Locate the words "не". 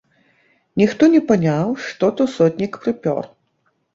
1.15-1.19